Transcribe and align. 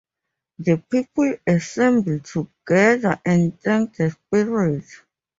The 0.57 0.77
people 0.89 1.35
assemble 1.45 2.21
together 2.21 3.21
and 3.23 3.59
thank 3.61 3.97
the 3.97 4.09
spirit. 4.09 4.85